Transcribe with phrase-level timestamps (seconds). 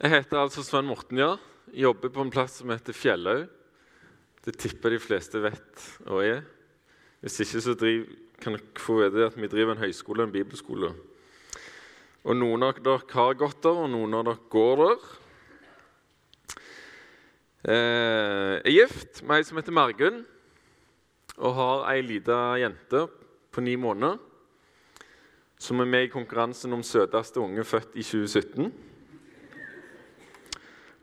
[0.00, 1.34] Jeg heter altså Sven Morten, ja.
[1.76, 3.50] Jobber på en plass som heter Fjellhaug.
[4.40, 6.40] Det tipper de fleste vet og er.
[7.20, 8.06] Hvis ikke så driv,
[8.40, 10.94] kan dere få vite at vi driver en høyskole og en bibelskole.
[12.24, 15.06] Og Noen av dere har gått der, og noen av dere går der.
[17.68, 20.22] Eh, jeg er gift med ei som heter Margunn,
[21.36, 23.04] og har ei lita jente
[23.52, 24.16] på ni måneder
[25.60, 28.88] som er med i konkurransen om søteste unge født i 2017.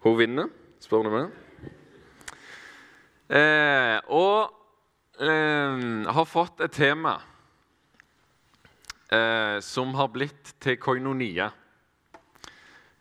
[0.07, 0.47] Hun vinner,
[0.79, 1.31] spør du meg.
[3.27, 4.53] Eh, og
[5.19, 5.81] eh,
[6.15, 7.17] har fått et tema
[9.11, 11.49] eh, som har blitt til koinonia.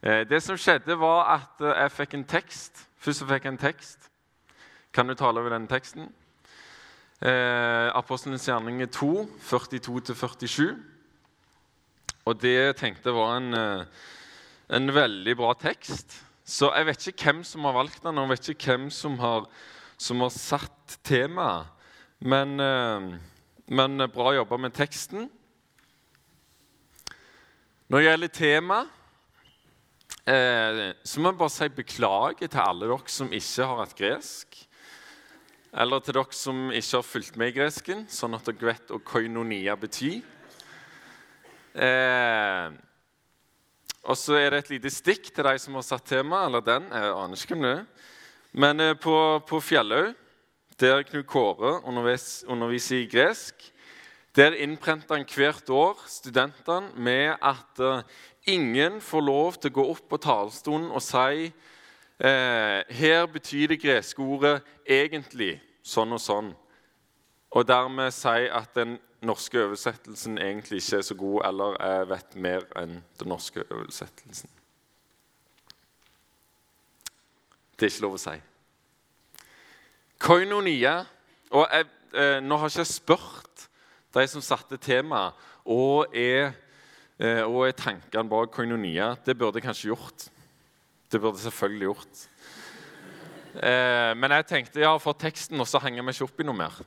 [0.02, 2.82] Eh, det som skjedde, var at eh, jeg fikk en tekst.
[2.98, 4.10] Først fikk jeg en tekst.
[4.90, 6.10] Kan du tale over den teksten?
[7.22, 9.14] Eh, Apostelens gjerninger 2,
[9.46, 10.74] 42-47.
[12.26, 14.06] Og det jeg tenkte var en, eh,
[14.74, 16.24] en veldig bra tekst.
[16.46, 19.16] Så jeg vet ikke hvem som har valgt den, og jeg vet ikke hvem som
[19.18, 19.48] har,
[19.98, 21.72] som har satt temaet.
[22.22, 23.16] Men, eh,
[23.66, 25.26] men bra jobba med teksten.
[27.90, 28.78] Når det gjelder tema,
[30.26, 34.56] eh, så må jeg bare si beklager til alle dere som ikke har hatt gresk.
[35.74, 39.02] Eller til dere som ikke har fulgt med i gresken, sånn at dere vet hva
[39.02, 40.22] koinonia betyr.
[41.74, 42.70] Eh,
[44.06, 46.86] og så er det et lite stikk til de som har satt tema, eller den.
[46.94, 47.84] Jeg aner ikke hvem det er.
[48.52, 49.16] Men eh, på,
[49.48, 50.14] på Fjellhaug,
[50.80, 53.72] der Knut Kåre underviser, underviser i gresk,
[54.36, 58.02] der innprenter han hvert år studentene med at uh,
[58.46, 63.80] ingen får lov til å gå opp på talerstolen og si eh, her betyr det
[63.80, 66.52] greske ordet egentlig sånn og sånn,
[67.56, 72.36] og dermed si at den norske oversettelsen egentlig ikke er så god, eller jeg vet
[72.36, 74.50] mer enn den norske oversettelsen.
[77.76, 78.36] Det er ikke lov å si.
[80.22, 80.98] Koinonia
[81.52, 83.66] og jeg, eh, Nå har ikke jeg spurt
[84.16, 85.34] de som satte temaet,
[85.66, 86.54] og er,
[87.20, 89.14] eh, og er tankene bak koinonia.
[89.24, 90.28] Det burde jeg kanskje gjort.
[91.12, 92.28] Det burde jeg selvfølgelig gjort.
[93.62, 96.56] Eh, men jeg tenkte ja, for teksten, og så henger vi ikke opp i noe
[96.56, 96.80] mer.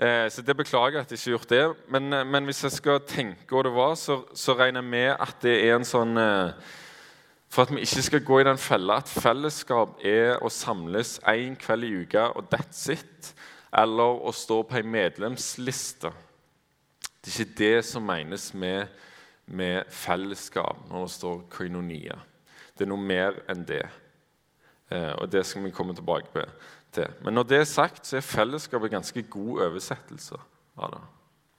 [0.00, 1.90] Eh, så det beklager jeg at jeg ikke har gjort det.
[1.92, 5.10] Men, eh, men, hvis jeg skal tenke hva det var, så, så, regner jeg med
[5.12, 6.70] at det er en sånn eh,
[7.50, 11.56] For at vi ikke skal gå i den fella at fellesskap er å samles én
[11.58, 13.32] kveld i uka og that's it.
[13.76, 16.12] Eller å stå på ei medlemsliste.
[17.20, 18.86] Det er ikke det som menes med,
[19.46, 22.20] med fellesskap når det står koinonia.
[22.78, 23.82] Det er noe mer enn det.
[25.18, 26.46] Og det skal vi komme tilbake til.
[27.22, 30.38] Men når det er sagt, så er fellesskap en ganske god oversettelse
[30.80, 31.02] av det.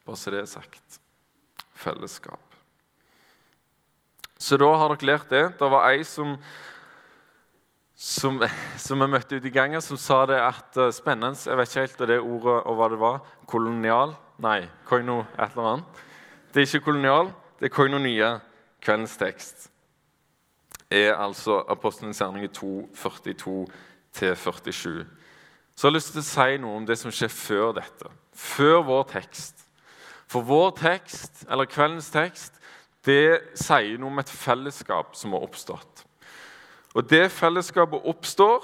[0.05, 0.97] Bare så det er sagt.
[1.77, 2.41] Fellesskap.
[4.41, 5.43] Så da har dere lært det.
[5.59, 6.35] Det var ei som
[8.01, 8.39] som,
[8.85, 11.85] som jeg møtte ute i gangen, som sa det at uh, spennende Jeg vet ikke
[11.85, 13.19] helt det ordet og hva det var.
[13.45, 14.15] Kolonial?
[14.41, 16.01] Nei, koino et eller annet.
[16.51, 18.39] Det er ikke kolonial, det er koino nye.
[18.81, 19.67] Kveldens tekst
[20.91, 25.05] er altså Apostelens gjerninger 2, 42-47.
[25.81, 28.09] Så jeg har lyst til å si noe om det som skjer før dette.
[28.37, 29.63] Før vår tekst.
[30.29, 32.59] For vår tekst, eller kveldens tekst,
[33.01, 36.03] det sier noe om et fellesskap som har oppstått.
[36.93, 38.61] Og det fellesskapet oppstår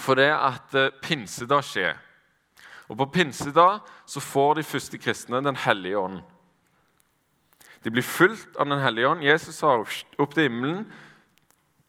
[0.00, 2.00] fordi at eh, pinsedag skjer.
[2.88, 6.22] Og På pinsedag så får de første kristne Den hellige ånd.
[7.84, 9.28] De blir fulgt av Den hellige ånd.
[9.28, 10.86] Jesus har opp til himmelen.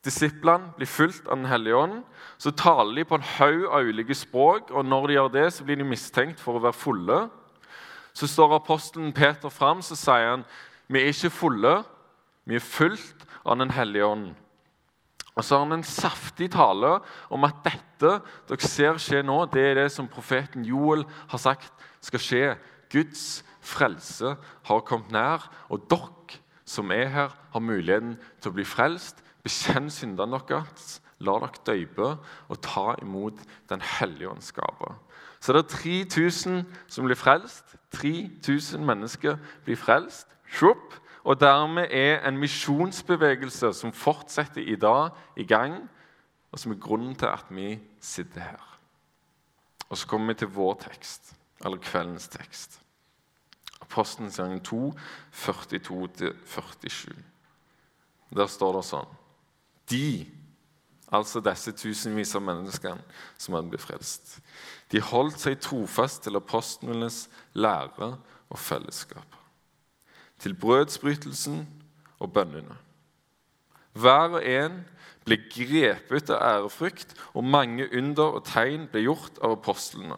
[0.05, 2.03] Disiplene blir fulgt av Den hellige ånd.
[2.37, 5.63] Så taler de på en haug av ulike språk, og når de gjør det, så
[5.63, 7.19] blir de mistenkt for å være fulle.
[8.13, 10.45] Så står apostelen Peter fram så sier han,
[10.89, 11.75] vi er ikke fulle,
[12.45, 14.31] vi er fulgt av Den hellige ånd.
[15.35, 16.97] Og så har han en saftig tale
[17.31, 18.17] om at dette
[18.49, 21.71] dere ser skje nå, det er det som profeten Joel har sagt
[22.03, 22.43] skal skje.
[22.91, 24.35] Guds frelse
[24.67, 29.21] har kommet nær, og dere som er her, har muligheten til å bli frelst.
[29.43, 32.09] Bekjenn syndene deres, la dere døype
[32.49, 33.39] og ta imot
[33.69, 34.53] Den hellige ånds.
[35.41, 37.75] Så det er 3000 som blir frelst.
[37.91, 40.27] 3000 mennesker blir frelst.
[40.45, 40.93] Shup,
[41.23, 45.89] og dermed er en misjonsbevegelse som fortsetter i dag, i gang,
[46.51, 48.79] og som er grunnen til at vi sitter her.
[49.89, 51.35] Og så kommer vi til vår tekst,
[51.65, 52.81] eller kveldens tekst.
[53.81, 54.93] Apostelens gang 2,
[55.31, 57.15] 42-47.
[58.35, 59.17] Der står det sånn
[59.91, 60.25] De,
[61.11, 63.03] altså disse tusenvis av menneskene
[63.37, 64.37] som hadde blitt frelst,
[64.91, 68.13] de holdt seg trofast til apostlenes lære
[68.51, 69.41] og fellesskap
[70.41, 71.67] til brødsbrytelsen
[72.19, 72.75] og bønnene.
[73.93, 74.79] Hver og en
[75.25, 80.17] ble grepet av ærefrykt, og mange under og tegn ble gjort av apostlene.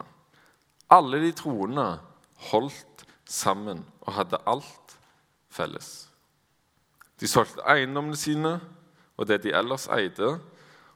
[0.92, 1.88] Alle de troende
[2.50, 4.96] holdt sammen og hadde alt
[5.52, 5.90] felles.
[7.20, 8.56] De solgte eiendommene sine
[9.16, 10.36] og det de ellers eide,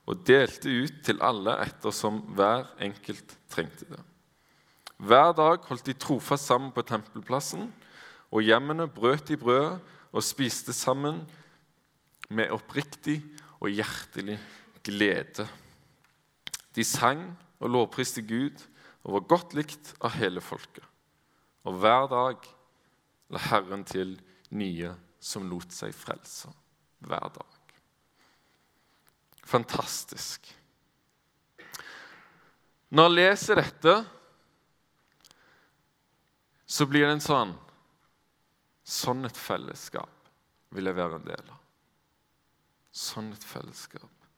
[0.08, 4.00] og delte ut til alle ettersom hver enkelt trengte det.
[4.98, 7.68] Hver dag holdt de trofast sammen på tempelplassen,
[8.32, 9.78] og hjemmene brøt de brødet
[10.12, 11.20] og spiste sammen
[12.28, 13.20] med oppriktig
[13.60, 14.38] og hjertelig
[14.84, 15.46] glede.
[16.74, 17.22] De sang
[17.60, 18.64] og lovpriste Gud
[19.04, 20.84] og var godt likt av hele folket.
[21.68, 22.48] Og hver dag
[23.32, 24.16] la Herren til
[24.56, 26.50] nye som lot seg frelse.
[27.04, 27.57] Hver dag.
[29.48, 30.44] Fantastisk.
[32.88, 33.94] Når jeg leser dette,
[36.68, 37.56] så blir det en sånn
[38.88, 40.30] Sånn et fellesskap
[40.72, 41.58] vil jeg være en del av.
[42.88, 44.28] Sånn et fellesskap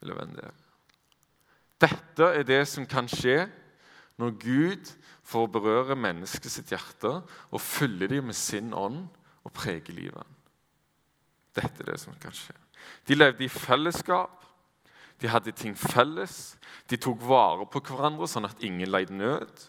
[0.00, 0.62] vil jeg være en del av.
[1.84, 3.42] Dette er det som kan skje
[4.16, 4.92] når Gud
[5.28, 9.04] får berøre mennesket sitt hjerte og fylle dem med sin ånd
[9.44, 10.24] og prege livet.
[11.56, 12.54] Dette er det som kan skje.
[13.08, 14.40] De levde i fellesskap.
[15.20, 16.56] De hadde ting felles.
[16.90, 19.68] De tok vare på hverandre sånn at ingen leide nød.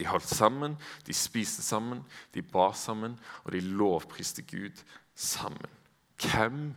[0.00, 2.00] De holdt sammen, de spiste sammen,
[2.32, 4.80] de ba sammen, og de lovpriste Gud
[5.12, 5.76] sammen.
[6.20, 6.70] Hvem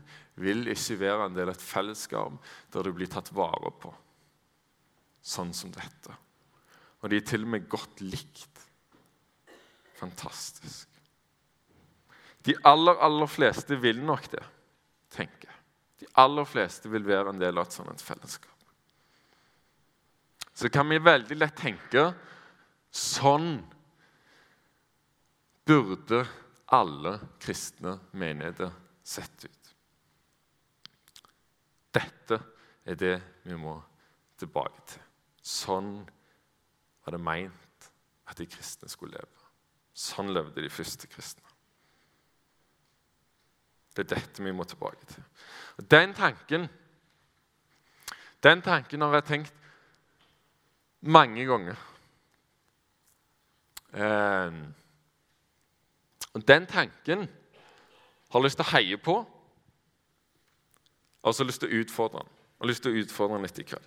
[0.43, 2.35] vil ikke være en del av et fellesskap
[2.73, 3.93] der du blir tatt vare på,
[5.23, 6.17] sånn som dette?
[7.03, 8.59] Og de er til og med godt likt.
[9.99, 10.92] Fantastisk.
[12.43, 14.43] De aller, aller fleste vil nok det,
[15.15, 15.59] tenker jeg.
[16.03, 18.51] De aller fleste vil være en del av et sånt fellesskap.
[20.53, 22.09] Så kan vi veldig lett tenke
[22.93, 23.55] sånn
[25.65, 26.25] burde
[26.75, 28.71] alle kristne menigheter
[29.03, 29.71] sett ut.
[31.93, 32.39] Dette
[32.83, 33.15] er det
[33.47, 33.77] vi må
[34.39, 35.01] tilbake til.
[35.43, 35.95] Sånn
[37.03, 37.89] var det meint
[38.29, 39.49] at de kristne skulle leve.
[39.93, 41.52] Sånn levde de første kristne.
[43.93, 45.23] Det er dette vi må tilbake til.
[45.77, 46.69] Og Den tanken
[48.43, 49.53] den tanken har jeg tenkt
[51.01, 51.75] mange ganger.
[53.93, 54.53] Eh,
[56.33, 57.29] og Den tanken
[58.29, 59.15] har jeg lyst til å heie på
[61.23, 62.31] og så lyst til å utfordre den.
[62.59, 63.85] Og lyst til å utfordre den litt i kveld.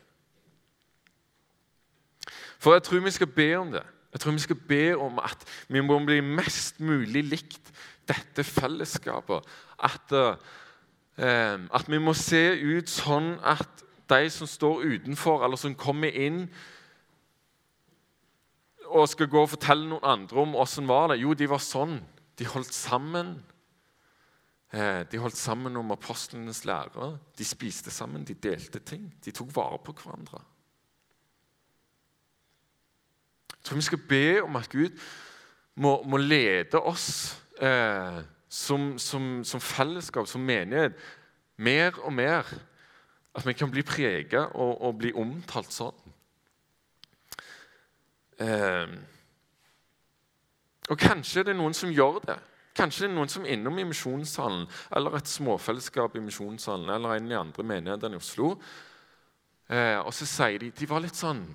[2.57, 3.83] For jeg tror vi skal be om det.
[4.17, 7.67] Jeg tror vi skal be om at vi må bli mest mulig likt
[8.09, 9.45] dette fellesskapet.
[9.85, 10.15] At,
[11.21, 16.17] eh, at vi må se ut sånn at de som står utenfor, eller som kommer
[16.17, 16.47] inn
[18.87, 21.99] og skal gå og fortelle noen andre om åssen var det Jo, de var sånn.
[22.41, 23.37] De holdt sammen.
[24.73, 27.19] Eh, de holdt sammen om apostlenes lærere.
[27.37, 29.11] De spiste sammen, de delte ting.
[29.21, 30.41] De tok vare på hverandre.
[33.67, 34.91] Jeg tror vi skal be om at Gud
[35.75, 40.95] må, må lede oss eh, som, som, som, fellesskap, som menighet,
[41.57, 42.47] mer og mer.
[43.35, 46.15] At vi kan bli prega og, og, bli omtalt sånn.
[48.39, 48.95] Eh,
[50.87, 52.39] og kanskje er det noen som gjør det.
[52.79, 57.19] Kanskje det er noen som er innom i misjonssalen eller et småfellesskap i misjonssalen eller
[57.19, 58.55] en de andre menighetene i Oslo.
[59.67, 61.49] Eh, og så sier de De var litt sånn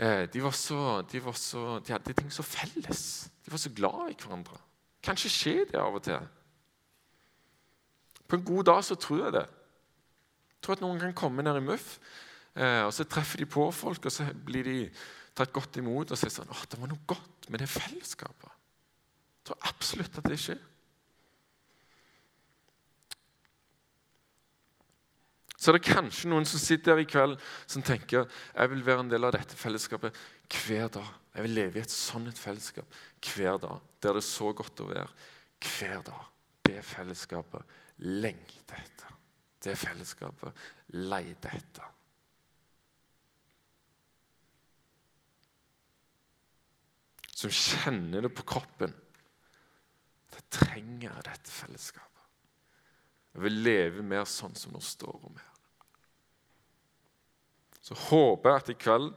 [0.00, 3.02] de, var så, de, var så, de, hadde ting så felles.
[3.44, 4.56] De var så glad i hverandre.
[5.04, 6.28] Kanskje skjer det av og til.
[8.24, 9.46] På en god dag så tror jeg det.
[10.54, 11.86] Jeg tror at noen kan komme ned i MUF,
[12.54, 14.78] eh, og så treffer de på folk, og så blir de
[15.36, 18.56] tatt godt imot og sier sånn åh, det var noe godt med det fellesskapet.
[19.40, 20.60] Jeg tror absolutt at det skjer.
[25.60, 27.36] Så er det kanskje noen som sitter her i kveld
[27.68, 30.16] som tenker jeg vil være en del av dette fellesskapet
[30.48, 31.10] hver dag.
[31.34, 32.96] Jeg vil leve i et sånt fellesskap
[33.28, 35.10] hver dag, der det er så godt å være.
[35.60, 36.24] Hver dag.
[36.64, 37.76] Det fellesskapet
[38.08, 39.12] lengter etter.
[39.60, 40.64] Det fellesskapet
[40.96, 41.92] leter etter.
[47.36, 48.92] Som kjenner det på kroppen
[50.30, 52.06] Det trenger dette fellesskapet.
[53.34, 55.49] Jeg vil leve mer sånn som det står om her.
[57.80, 59.10] Så håper jeg at i kveld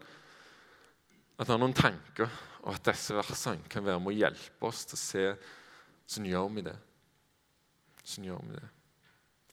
[1.33, 2.29] at det er noen tanker,
[2.63, 5.25] og at disse versene kan være med å hjelpe oss til å se
[6.13, 6.77] sånn gjør vi det.
[8.03, 8.69] Sånn gjør vi det.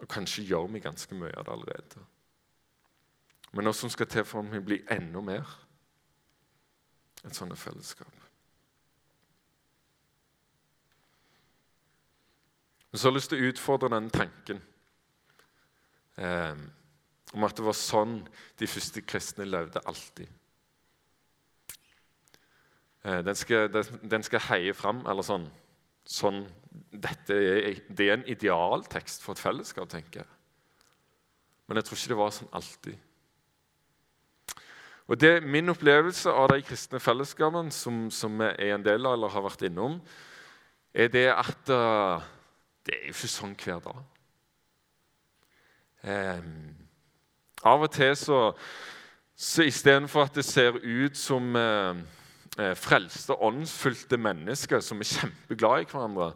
[0.01, 2.05] Og kanskje gjør vi ganske mye av det allerede.
[3.51, 5.57] Men noe som skal til for at vi blir enda mer
[7.27, 8.13] et sånt fellesskap.
[12.93, 14.63] Så har jeg lyst til å utfordre den tanken.
[16.17, 16.57] eh,
[17.35, 18.21] om at det var sånn
[18.59, 20.29] de første kristne levde alltid.
[23.05, 25.47] Eh, den, skal, den, skal, heie fram, eller sånn,
[26.05, 26.43] sånn
[26.91, 30.35] dette er, Det er en idealtekst for et fellesskap, tenker jeg.
[31.67, 33.07] Men jeg tror ikke det var sånn alltid.
[35.11, 39.07] Og det er Min opplevelse av de kristne fellesskapene som, som jeg er en del
[39.07, 39.97] av, eller har vært innom,
[40.95, 42.23] er det at uh,
[42.87, 44.05] det er jo ikke sånn hver dag.
[46.03, 46.80] Um,
[47.67, 48.41] av og til så,
[49.37, 52.01] så istedenfor at det ser ut som eh,
[52.79, 56.33] frelste, åndsfylte mennesker som er kjempeglade i hverandre,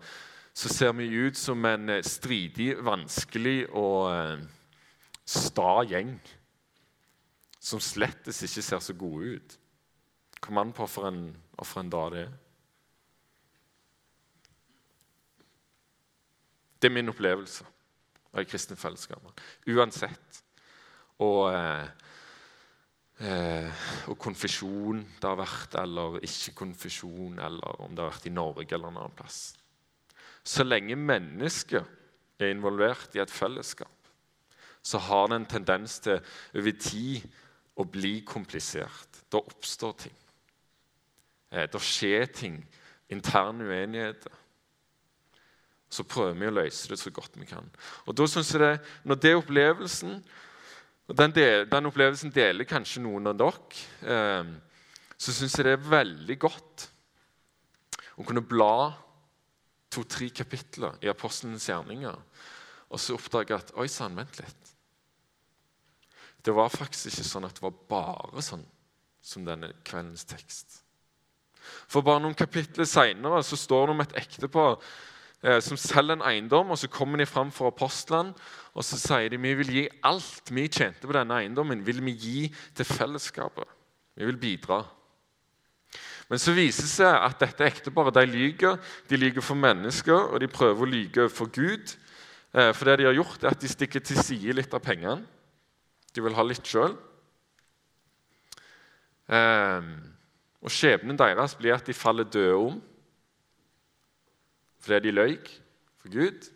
[0.55, 4.47] så ser vi ut som en stridig, vanskelig og eh,
[5.25, 6.15] sta gjeng
[7.65, 9.59] som slettes ikke ser så gode ut.
[10.45, 11.31] Kom an på for en,
[11.63, 12.33] for en dag det er.
[16.85, 17.65] Det er min opplevelse
[18.35, 19.33] av kristne fellesskapene.
[19.73, 20.44] Uansett.
[21.25, 21.89] Og, eh,
[23.25, 28.35] eh, og konfesjon det har vært, eller ikke konfesjon, eller om det har vært i
[28.35, 29.43] Norge eller en annen plass.
[30.45, 31.87] Så lenge mennesker
[32.39, 33.89] er involvert i et fellesskap,
[34.85, 36.21] så har det en tendens til
[36.55, 37.25] over tid
[37.81, 39.23] å bli komplisert.
[39.33, 40.17] Da oppstår ting.
[41.51, 42.59] Eh, da skjer ting.
[43.13, 44.33] Interne uenigheter.
[45.91, 47.67] Så prøver vi å løse det så godt vi kan.
[48.09, 50.25] Og da synes jeg det, Når det er opplevelsen
[51.13, 54.53] den, del, den opplevelsen deler kanskje noen av dere, eh,
[55.17, 56.89] så syns jeg det er veldig godt
[58.17, 58.93] å kunne bla
[59.93, 62.17] to-tre kapitler i apostlenes gjerninger
[62.95, 64.71] og så oppdage at Oi sann, vent litt.
[66.45, 68.65] Det var faktisk ikke sånn at det var bare sånn
[69.25, 70.81] som denne kveldens tekst.
[71.89, 74.77] For bare noen kapitler seinere står det om et ektepar
[75.61, 76.71] som selger en eiendom.
[76.73, 78.33] og Så kommer de fram for apostlene
[78.75, 82.15] og så sier de, vi vil gi alt vi tjente på denne eiendommen, vil vi
[82.19, 82.39] gi
[82.75, 83.69] til fellesskapet.
[84.19, 84.81] Vi vil bidra.
[86.27, 88.81] Men så viser det seg at dette ekteparet de lyver.
[89.11, 91.95] De lyver for mennesker, og de prøver å lyve for Gud.
[92.55, 95.23] Eh, for det de har gjort, er at de stikker til side litt av pengene.
[96.15, 96.97] De vil ha litt sjøl.
[99.31, 99.93] Eh,
[100.65, 102.83] og skjebnen deres blir at de faller døde om
[104.85, 105.37] fordi de løy
[106.03, 106.51] for Gud.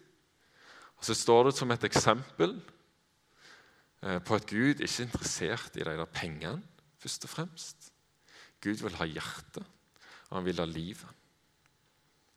[0.99, 2.59] Og Så står det som et eksempel
[4.03, 6.63] eh, på at Gud ikke er interessert i de der pengene,
[6.99, 7.93] først og fremst.
[8.61, 9.65] Gud vil ha hjertet,
[10.29, 11.15] og han vil ha livet.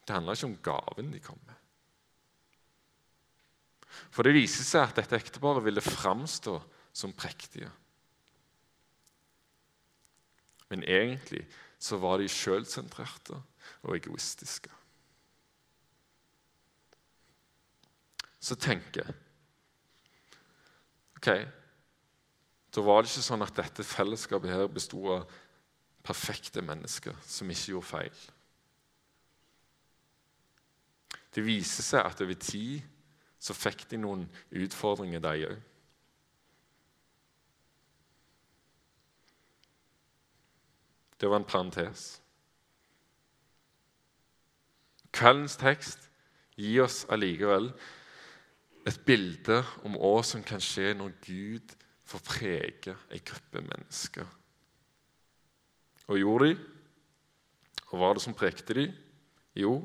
[0.06, 1.58] Det handler ikke om gaven de kom med.
[4.12, 6.56] For det viser seg at dette ekteparet ville framstå
[6.94, 7.70] som prektige.
[10.72, 11.44] Men egentlig
[11.82, 13.36] så var de sjølsentrerte
[13.84, 14.72] og egoistiske.
[18.42, 19.18] Så tenker jeg
[21.22, 21.28] Ok,
[22.74, 25.28] da var det ikke sånn at dette fellesskapet her besto av
[26.02, 28.24] perfekte mennesker som ikke gjorde feil.
[31.30, 32.82] Det viser seg at over tid
[33.42, 35.62] så fikk de noen utfordringer, de òg.
[41.22, 42.16] Det var en parentes.
[45.14, 46.10] Kveldens tekst
[46.58, 47.70] gir oss allikevel
[48.88, 51.74] et bilde om hva som kan skje når Gud
[52.10, 54.28] får prege en gruppe mennesker.
[56.10, 56.58] Og gjorde de?
[57.92, 58.88] Og hva var det som prekte de?
[59.60, 59.76] Jo,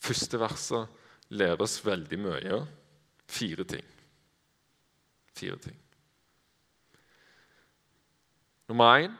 [0.00, 1.00] første verset
[1.30, 2.60] læres veldig mye.
[3.30, 3.86] Fire ting.
[5.36, 5.76] Fire ting.
[8.70, 9.14] Nummer én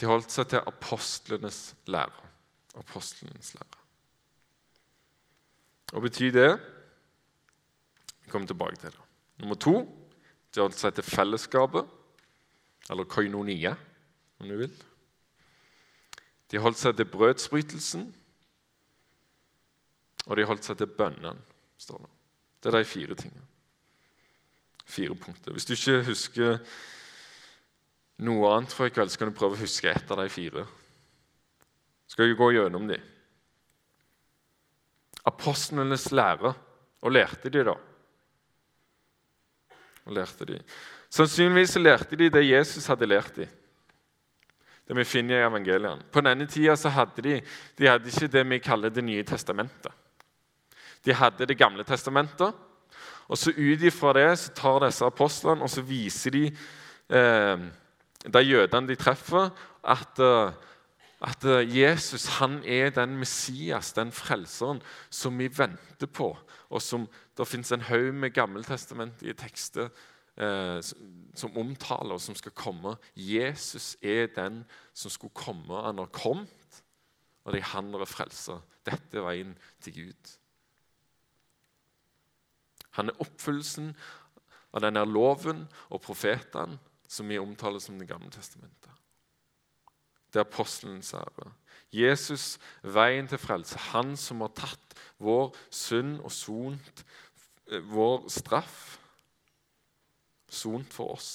[0.00, 2.28] de holdt seg til apostlenes lære.
[2.78, 3.84] Apostlenes lære.
[5.92, 6.50] Hva betyr det?
[8.28, 9.04] Vi kommer tilbake til det.
[9.40, 9.78] Nummer to
[10.52, 11.86] de holdt seg til fellesskapet,
[12.92, 13.70] eller koinonia,
[14.36, 14.74] om du vil.
[16.52, 18.04] De holdt seg til brødsbrytelsen,
[20.26, 21.40] og de holdt seg til bønnen,
[21.80, 22.12] står det.
[22.60, 23.48] Det er de fire tingene.
[24.84, 25.56] Fire punkter.
[25.56, 26.60] Hvis du ikke husker
[28.28, 30.68] noe annet for i kveld, så kan du prøve å huske ett av de fire.
[32.12, 33.00] Skal vi gå gjennom de.
[35.24, 36.58] Apostlenes lære.
[36.98, 37.76] Og lærte de, da?
[40.08, 40.58] Lærte de.
[41.10, 43.48] Sannsynligvis lærte de det Jesus hadde lært dem.
[44.88, 46.04] Det vi finner i evangeliene.
[46.12, 47.40] På denne tida så hadde de,
[47.78, 49.92] de hadde ikke det vi kaller Det nye testamentet.
[51.04, 52.54] De hadde Det gamle testamentet.
[53.28, 56.46] Og så Ut ifra det så tar disse apostlene og så viser de
[57.10, 57.58] eh,
[58.26, 59.50] de jødene de treffer,
[59.84, 60.52] at uh,
[61.20, 66.30] At eh, Jesus han er den Messias, den frelseren, som vi venter på.
[66.70, 69.88] Og som det fins en haug med gammeltestamentlige tekster
[70.38, 70.78] eh,
[71.34, 72.96] som omtaler, og som skal komme.
[73.16, 74.62] Jesus er den
[74.94, 75.82] som skulle komme.
[75.82, 76.82] Han har kommet,
[77.44, 78.62] og det er han som er frelser.
[78.86, 80.36] Dette er veien til Gud.
[82.98, 83.92] Han er oppfyllelsen
[84.74, 88.97] av denne loven og profetene som vi omtaler som Det gamle testamentet.
[90.32, 91.52] Det er apostelens ære.
[91.92, 93.78] Jesus, veien til frelse.
[93.94, 97.04] Han som har tatt vår synd og sont
[97.72, 98.98] eh, vår straff.
[100.48, 101.30] Sont for oss.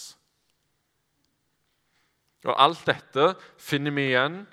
[2.44, 4.44] Og Alt dette finner vi igjen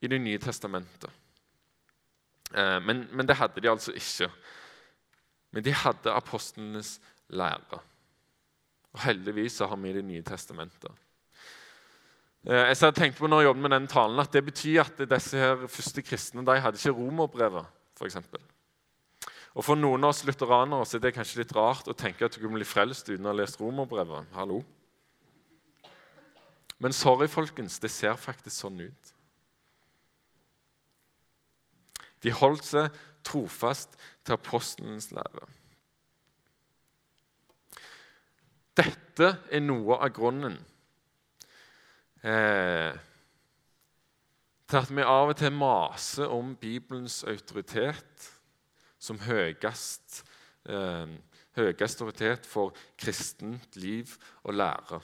[0.00, 1.10] i Det nye testamentet.
[2.54, 4.30] Eh, men, men det hadde de altså ikke.
[5.50, 7.80] Men de hadde apostlenes lære.
[8.92, 10.92] Og Heldigvis så har vi Det nye testamentet.
[12.46, 15.36] Eh, har tenkt på når jeg jobbet med den talen, at Det betyr at disse
[15.36, 17.66] her første kristne de hadde ikke romerbrevet.
[17.96, 18.40] For eksempel.
[19.54, 22.32] og For noen av oss lutheranere så er det kanskje litt rart å tenke at
[22.32, 24.26] du kunne bli frelst uten å ha lest romerbrevet.
[24.32, 24.62] Hallo.
[26.78, 29.12] Men sorry, folkens, det ser faktisk sånn ut.
[32.22, 32.92] De holdt seg
[33.24, 35.48] trofast til apostelens lære.
[38.76, 40.60] Dette er noe av grunnen
[42.22, 42.92] eh,
[44.66, 48.30] til at vi av og til maser om Bibelens autoritet
[48.98, 50.22] som høyest,
[50.66, 51.12] eh,
[51.56, 55.00] høyest autoritet for kristent liv og lære.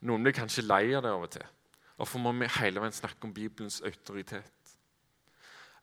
[0.00, 1.48] Noen blir kanskje lei av det av og til.
[1.96, 4.76] Hvorfor må vi hele veien snakke om Bibelens autoritet?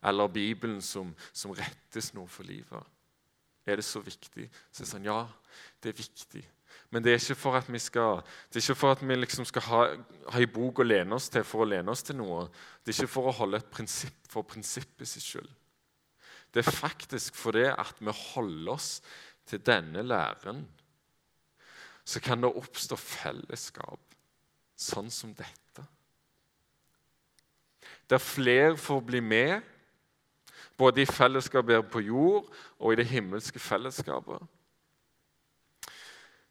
[0.02, 2.82] Eller Bibelen som, som rettesnor for livet?
[3.66, 4.48] Er det så viktig?
[4.72, 5.20] Så er det sånn, Ja,
[5.82, 6.42] det er viktig.
[6.90, 9.44] Men det er ikke for at vi skal, det er ikke for at vi liksom
[9.44, 9.80] skal ha,
[10.32, 12.46] ha en bok å lene oss til for å lene oss til noe.
[12.80, 15.50] Det er ikke for å holde et prinsipp for prinsippet sitt skyld.
[16.54, 18.90] Det er faktisk fordi at vi holder oss
[19.48, 20.64] til denne læren,
[22.08, 24.16] så kan det oppstå fellesskap
[24.78, 25.84] sånn som dette.
[28.08, 29.60] Der flere får bli med,
[30.78, 32.46] både i fellesskapet på jord
[32.78, 34.40] og i det himmelske fellesskapet.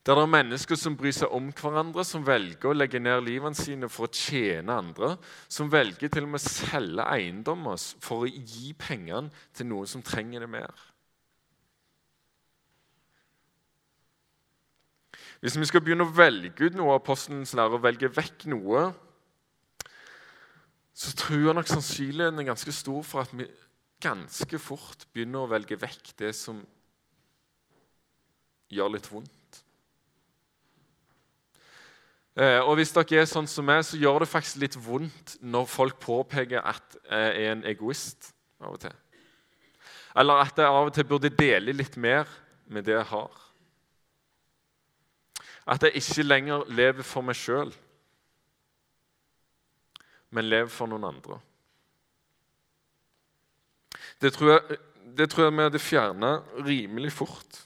[0.08, 3.58] Der det er mennesker som bryr seg om hverandre, som velger å legge ned livene
[3.60, 5.10] sine for å tjene andre,
[5.52, 10.06] som velger til og med å selge eiendommer for å gi pengene til noen som
[10.08, 10.72] trenger det mer.
[15.44, 18.88] Hvis vi skal begynne å velge ut noe av apostelens lære og velge vekk noe,
[20.96, 23.52] så tror jeg nok sannsynligheten er ganske stor for at vi
[24.02, 26.64] ganske fort begynner å velge vekk det som
[28.72, 29.34] gjør litt vondt.
[29.34, 29.56] Eh,
[32.38, 35.98] og hvis dere er sånn som meg, så gjør det faktisk litt vondt når folk
[36.04, 38.30] påpeker at jeg er en egoist
[38.62, 38.94] av og til.
[40.18, 42.30] Eller at jeg av og til burde dele litt mer
[42.70, 43.44] med det jeg har.
[45.68, 47.74] At jeg ikke lenger lever for meg sjøl,
[50.30, 51.40] men lever for noen andre.
[54.22, 54.78] Det tror jeg,
[55.18, 56.32] det tror jeg vi hadde fjerna
[56.66, 57.64] rimelig fort.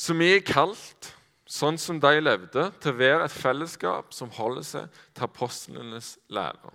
[0.00, 1.10] Så vi er kalt,
[1.50, 6.72] sånn som de levde, til å være et fellesskap som holder seg til apostlenes lære.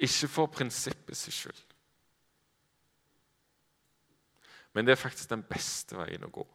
[0.00, 1.60] Ikke for prinsippets skyld.
[4.74, 6.46] Men det er faktisk den beste veien å gå.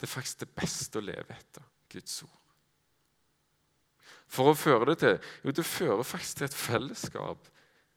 [0.00, 2.36] Det er faktisk det beste å leve etter Guds ord.
[4.30, 7.48] For å føre det til Jo, det fører faktisk til et fellesskap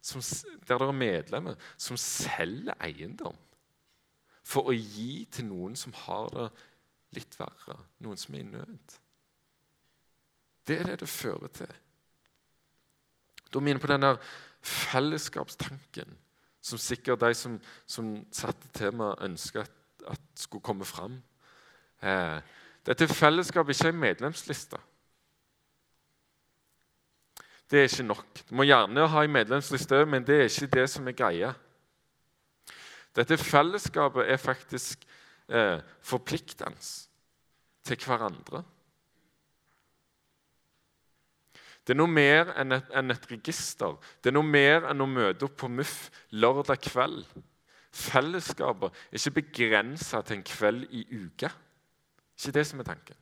[0.03, 0.21] som,
[0.67, 3.37] der det er medlemmer som selger eiendom
[4.43, 6.49] for å gi til noen som har det
[7.15, 8.97] litt verre, noen som er i nød.
[10.67, 11.71] Det er det det fører til.
[13.53, 14.19] Da er inne på den der
[14.63, 16.17] fellesskapstanken
[16.63, 19.73] som sikkert de som, som satte temaet, ønska at,
[20.07, 21.19] at, skulle komme fram.
[22.01, 22.39] Eh,
[22.87, 24.79] dette fellesskapet er ikke en medlemsliste.
[27.71, 28.41] Det er ikke nok.
[28.49, 31.53] Du må gjerne ha en medlemsliste, men det er ikke det som er greia.
[33.13, 35.05] Dette fellesskapet er faktisk
[35.49, 36.79] eh, forpliktende
[37.85, 38.63] til hverandre.
[41.83, 43.97] Det er noe mer enn et, enn et, register.
[44.23, 45.97] Det er noe mer enn å møte opp på MUF
[46.31, 47.25] lørdag kveld.
[47.93, 51.51] Fellesskapet er ikke begrensa til en kveld i uka.
[52.39, 53.19] Ikke det som er tanken.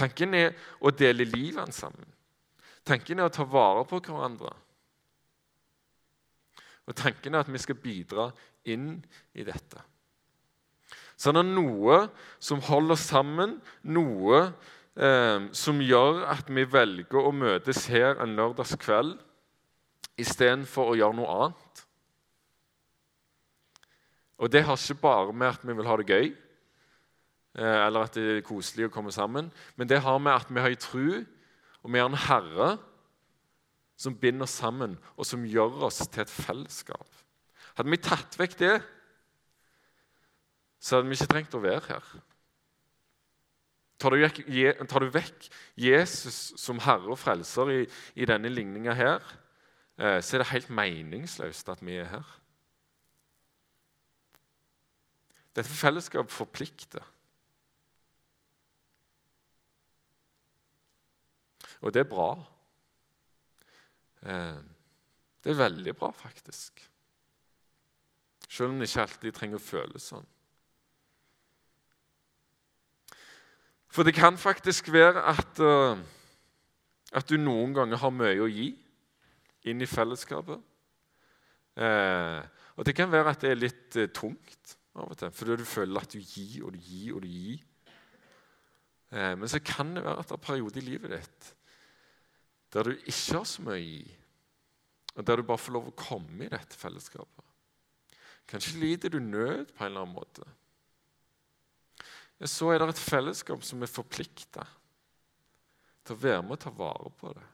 [0.00, 2.08] Tanken er å dele livet sammen.
[2.84, 4.52] Tanken er å ta vare på hverandre.
[6.90, 8.30] Og Tanken er at vi skal bidra
[8.66, 8.98] inn
[9.38, 9.78] i dette.
[11.20, 12.00] Så det er noe
[12.42, 14.40] som holder sammen, noe
[14.96, 19.18] eh, som gjør at vi velger å møtes her en lørdagskveld
[20.20, 21.84] istedenfor å gjøre noe annet.
[24.40, 26.30] Og det har ikke bare med at vi vil ha det gøy,
[27.60, 30.64] eh, eller at det er koselig å komme sammen, men det har med at vi
[30.64, 31.20] har ei tro,
[31.84, 32.70] og vi har en Herre
[34.00, 37.20] som binder oss sammen, og som gjør oss til et fellesskap.
[37.76, 38.74] Hadde vi tatt vekk det,
[40.80, 42.10] så hadde vi ikke trengt å være her.
[44.00, 44.38] Tar du, vekk,
[44.88, 47.80] tar du vekk Jesus som herre og frelser i,
[48.16, 49.26] i denne ligninga her,
[50.00, 52.30] eh, så er det helt meningsløst at vi er her.
[55.52, 57.04] Dette fellesskapet forplikter.
[61.84, 62.30] Og det er bra.
[64.22, 64.60] Eh,
[65.44, 66.82] det er veldig bra, faktisk.
[68.48, 70.26] Selv om det ikke alltid trenger å føles sånn.
[73.90, 75.98] For det kan faktisk være at, uh,
[77.16, 78.68] at du noen ganger har mye å gi
[79.70, 80.60] inn i fellesskapet.
[81.80, 82.38] Uh,
[82.76, 86.04] og det kan være at det er litt tungt av og til, fordi du føler
[86.04, 87.64] at du gir og du gir og du gir.
[89.10, 91.48] men så kan det være at det er perioder i livet ditt
[92.70, 94.04] der du ikke har så mye å gi,
[95.16, 97.46] og der du bare får lov å komme i dette fellesskapet.
[98.50, 100.46] Kanskje lider du nød på en eller annen måte
[102.48, 104.64] så er det et fellesskap som er forplikta
[106.06, 107.48] til å være med og ta vare på det.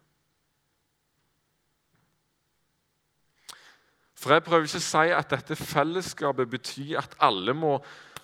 [4.17, 7.75] For Jeg prøver ikke å si at dette fellesskapet betyr at alle må,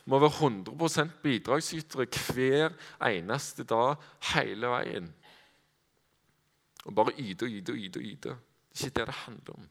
[0.06, 2.78] må være 100% bidragsytere hver
[3.10, 4.00] eneste dag
[4.32, 5.10] hele veien.
[6.88, 8.36] Og bare yte og yte og yte.
[8.72, 9.68] Det er ikke det det handler om.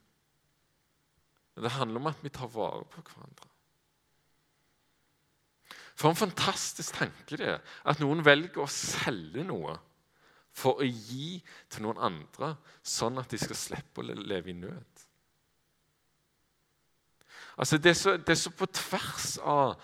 [1.62, 3.47] Det handler om at vi tar vare på hverandre.
[5.95, 9.76] For en fantastisk tanke det er at noen velger å selge noe
[10.52, 11.38] for å gi
[11.71, 15.06] til noen andre, sånn at de skal slippe å leve i nød.
[17.62, 19.76] Altså, det, er så, det er så på tvers av,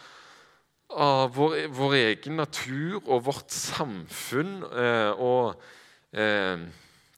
[0.98, 5.62] av vår, vår, egen natur og vårt samfunn eh, og
[6.16, 6.64] eh,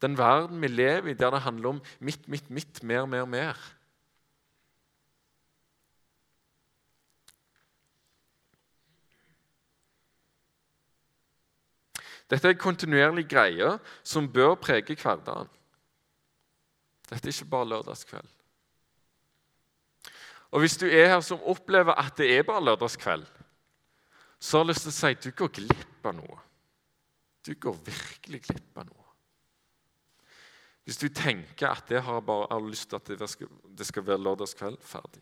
[0.02, 3.58] den verden vi lever i, der det handler om mitt, mitt, mitt, mer, mer, mer.
[12.30, 13.72] Dette er en kontinuerlig greie
[14.06, 15.50] som bør prege hverdagen.
[17.10, 18.28] Dette er ikke bare lørdagskveld.
[20.52, 23.26] Og Hvis du er her som opplever at det er bare lørdagskveld,
[24.40, 26.40] så har jeg lyst til å si at du går glipp av noe.
[27.46, 28.99] Du går virkelig glipp av noe.
[30.90, 34.06] Hvis du tenker at det har bare har lyst til at det skal, det skal
[34.08, 35.22] være lørdagskveld ferdig.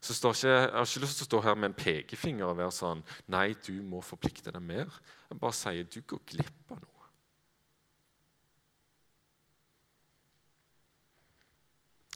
[0.00, 2.58] så står ikke, Jeg har ikke lyst til å stå her med en pekefinger og
[2.60, 3.02] være sånn
[3.34, 5.00] Nei, du må forplikte deg mer.
[5.26, 7.10] Jeg bare sier du går glipp av noe.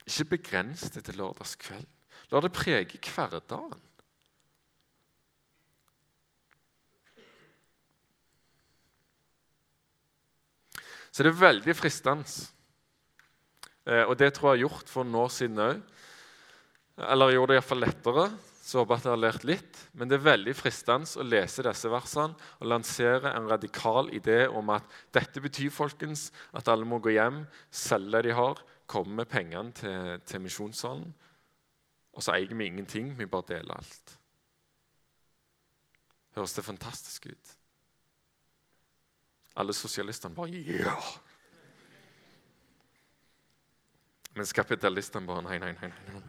[0.06, 1.90] Ikke begrens det til lørdagskveld.
[2.30, 3.89] La det prege hverdagen.
[11.10, 12.26] Så det er veldig fristende,
[13.86, 15.80] eh, og det tror jeg jeg har gjort for år siden òg
[17.00, 18.24] eller jeg gjorde det iallfall lettere.
[18.60, 19.78] Så håper jeg at jeg har lært litt.
[19.96, 24.70] Men det er veldig fristende å lese disse versene og lansere en radikal idé om
[24.74, 27.42] at dette betyr folkens, at alle må gå hjem,
[27.72, 31.08] selge det de har, komme med pengene til, til misjonssalen.
[32.14, 34.16] Og så eier vi ingenting, vi bare deler alt.
[36.36, 37.56] Høres det fantastisk ut?
[39.58, 40.94] Alle sosialistene bare ja!
[44.36, 45.90] Mens kapitalistene bare nei, nei, nei.
[45.90, 46.22] nei.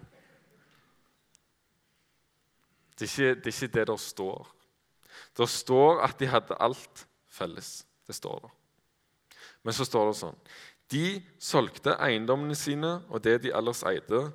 [2.97, 4.49] Det er, ikke, det er ikke det der står.
[5.37, 7.85] Det står at de hadde alt felles.
[8.07, 8.51] Det står der.
[9.63, 10.37] Men så står det sånn
[10.91, 11.05] De
[11.41, 14.25] solgte eiendommene sine og det de ellers eide,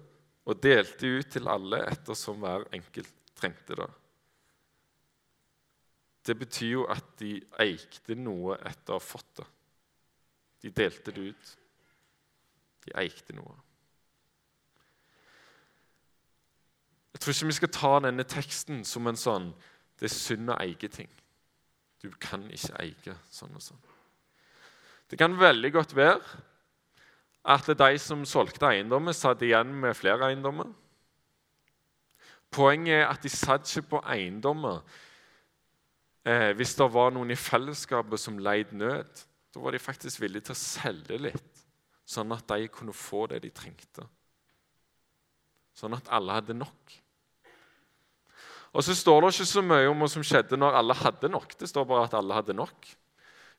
[0.46, 3.88] og delte ut til alle ettersom hver enkelt trengte det.
[6.27, 9.47] Det betyr jo at de eikte noe etter å ha fått det.
[10.65, 11.53] De delte det ut.
[12.87, 13.55] De eikte noe.
[17.15, 19.53] Jeg tror ikke vi skal ta denne teksten som en sånn
[19.97, 21.09] Det er synd å eie ting.
[22.03, 23.81] Du kan ikke eie sånn og sånn.
[25.09, 26.43] Det kan veldig godt være
[27.47, 30.69] at de som solgte eiendommer, satt igjen med flere eiendommer.
[32.51, 34.83] Poenget er at de satt ikke på eiendommer
[36.27, 39.25] eh, hvis det var noen i fellesskapet som leid nød.
[39.55, 41.65] Da var de faktisk villige til å selge litt,
[42.05, 44.05] sånn at de kunne få det de trengte.
[45.77, 46.97] Sånn at alle hadde nok.
[48.77, 51.57] Og så står det ikke så mye om hva som skjedde når alle hadde nok.
[51.57, 52.91] Det står bare at alle hadde nok.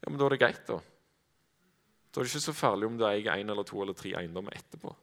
[0.04, 0.78] Ja, Men da er det greit, da.
[0.78, 4.54] Da er det ikke så farlig om du eier én eller to eller tre eiendommer
[4.58, 4.94] etterpå.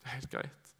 [0.00, 0.72] Det er helt greit.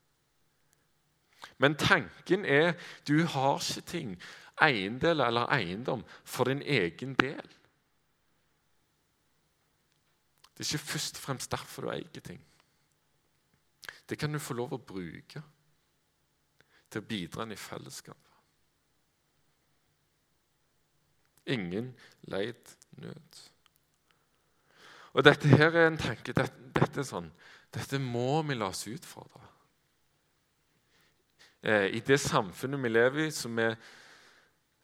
[1.58, 2.74] Men tanken er
[3.08, 4.16] du har ikke ting,
[4.62, 7.56] eiendel eller eiendom, for din egen del.
[10.56, 12.40] Det er ikke først og fremst derfor du eier ting.
[14.08, 15.42] Det kan du få lov å bruke
[16.90, 18.22] til å bidra inn i fellesskapet.
[21.52, 21.92] Ingen
[22.32, 23.42] leid nød.
[25.16, 27.28] Og dette her er en tanke dette, dette, er sånn,
[27.72, 29.44] dette må vi la oss utfordre.
[31.62, 33.78] Eh, I det samfunnet vi lever i, som er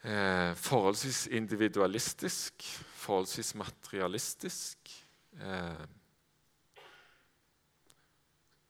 [0.04, 2.66] eh, forholdsvis individualistisk,
[3.02, 4.92] forholdsvis materialistisk
[5.40, 5.84] eh,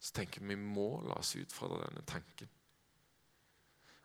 [0.02, 2.48] Så tenker vi vi må la oss utfordre denne tanken.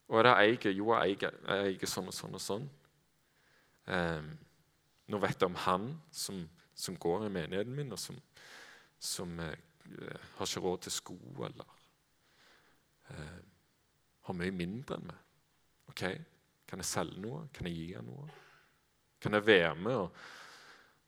[0.08, 0.68] Og er det eier?
[0.78, 2.68] Jo, jeg eier, jeg eier sånn og sånn og sånn.
[3.90, 4.30] Eh,
[5.10, 6.44] nå vet jeg om han som
[6.78, 8.18] som går i menigheten min, og som,
[9.00, 9.58] som eh,
[10.38, 11.72] har ikke råd til sko eller
[13.10, 13.40] eh,
[14.28, 15.24] har mye mindre enn meg.
[15.90, 16.04] Ok,
[16.68, 17.46] Kan jeg selge noe?
[17.56, 18.28] Kan jeg gi ham noe?
[19.24, 20.18] Kan jeg være med og,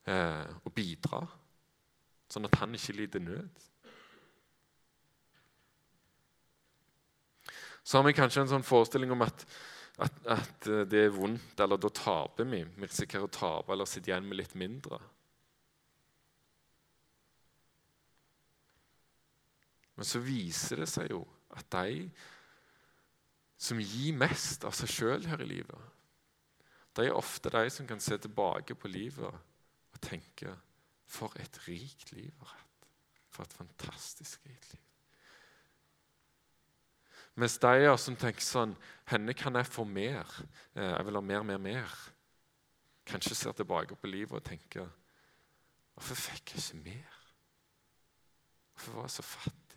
[0.09, 1.19] eh, og bidra,
[2.31, 3.65] sånn at han ikke lider nød?
[7.83, 9.45] Så har vi kanskje en sånn forestilling om at,
[10.05, 12.63] at, at det er vondt, eller da taper vi.
[12.63, 14.99] Vi risikerer å tape eller sitte igjen med litt mindre.
[19.97, 21.23] Men så viser det seg jo
[21.57, 22.05] at de
[23.59, 25.87] som gir mest av seg sjøl her i livet,
[26.95, 30.55] de er ofte de som kan se tilbake på livet og tenke
[31.09, 32.87] For et rikt liv har hatt.
[33.33, 34.83] For et fantastisk rikt liv.
[37.39, 38.75] Mens de som tenker sånn
[39.09, 40.27] Henne kan jeg få mer.
[40.75, 41.95] Eh, jeg vil ha mer, mer, mer.
[43.09, 44.89] Kanskje ser tilbake på livet og tenker
[45.95, 47.15] Hvorfor fikk jeg ikke mer?
[48.73, 49.68] Hvorfor var jeg så fattig?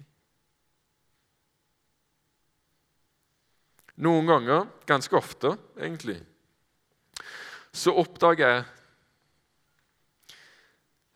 [4.02, 6.16] Noen ganger, ganske ofte egentlig,
[7.72, 8.64] så oppdager jeg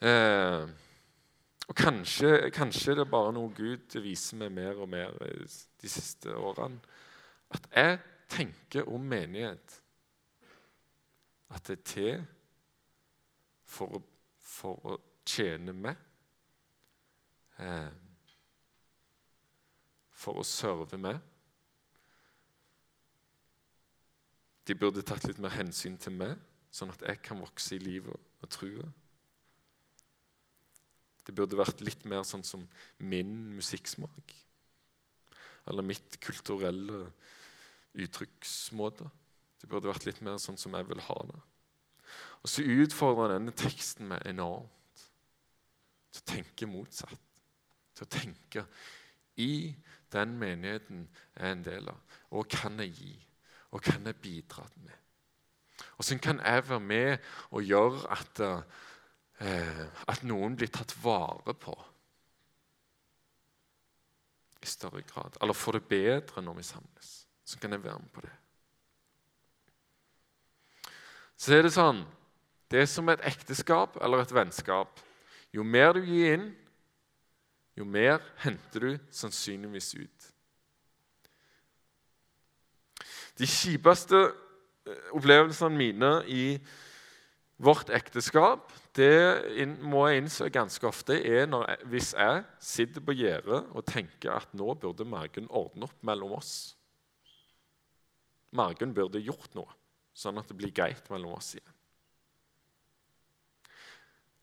[0.07, 0.69] eh,
[1.67, 6.31] Og kanskje, kanskje det er bare noe Gud viser meg mer og mer de siste
[6.31, 6.79] årene.
[7.51, 7.99] At jeg
[8.31, 9.81] tenker om menighet
[11.51, 12.25] at det er til
[13.67, 14.01] for,
[14.39, 14.97] for å
[15.27, 15.99] tjene meg.
[17.59, 17.91] Eh,
[20.17, 21.19] for å serve meg.
[24.67, 26.35] De burde tatt litt mer hensyn til meg,
[26.75, 28.87] sånn at jeg kan vokse i livet og trua.
[31.27, 32.63] Det burde vært litt mer sånn som
[33.03, 34.35] min musikksmak.
[35.67, 37.09] Eller mitt kulturelle
[37.97, 39.09] uttrykksmåte.
[39.59, 41.41] Det burde vært litt mer sånn som jeg vil ha det.
[42.45, 45.07] Og så utfordrer denne teksten meg enormt
[46.15, 47.23] til å tenke motsatt.
[47.97, 48.67] Til å tenke
[49.43, 49.75] i
[50.15, 52.21] den menigheten jeg er en del av.
[52.31, 53.15] Og kan jeg gi?
[53.71, 54.95] Og kan jeg bidra med?
[55.97, 57.19] Hvordan kan jeg være med
[57.51, 58.41] og gjøre at,
[59.41, 61.77] eh, at noen blir tatt vare på
[64.63, 65.37] i større grad?
[65.41, 67.27] Eller får det bedre når vi samles?
[67.45, 68.33] Så kan jeg være med på det.
[71.37, 72.07] Så er det sånn
[72.67, 74.99] Det er som et ekteskap eller et vennskap.
[75.55, 76.49] Jo mer du gir inn,
[77.79, 80.27] jo mer henter du sannsynligvis ut.
[83.37, 86.45] De kjipeste eh, opplevelsene mine i
[87.57, 93.63] vårt ekteskap det må jeg innse ganske ofte er jeg, hvis jeg sitter på gjerdet
[93.77, 96.55] og tenker at nå burde Margunn ordne opp mellom oss.
[98.57, 99.69] Margunn burde gjort noe,
[100.17, 101.75] sånn at det blir greit mellom oss igjen.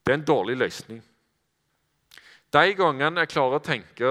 [0.04, 1.02] Det er en dårlig løsning.
[2.54, 4.10] De gangene jeg klarer å tenke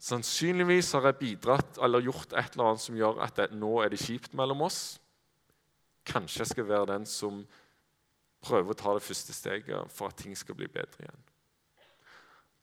[0.00, 3.92] Sannsynligvis har jeg bidratt eller gjort et eller annet som gjør at det, nå er
[3.92, 4.96] det kjipt mellom oss.
[6.08, 7.42] Kanskje jeg skal være den som
[8.40, 11.26] prøver å ta det første steget for at ting skal bli bedre igjen.